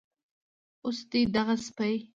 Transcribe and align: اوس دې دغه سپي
اوس 0.83 0.97
دې 1.11 1.21
دغه 1.35 1.55
سپي 1.65 1.95